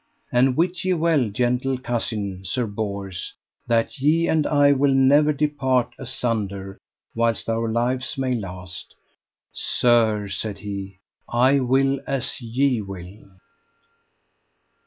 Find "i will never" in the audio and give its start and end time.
4.47-5.31